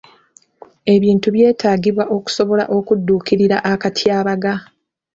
Ebintu 0.93 1.27
byetaagibwa 1.35 2.03
okusobora 2.17 2.63
okudduukirira 2.77 3.57
akatyabaga. 3.71 4.53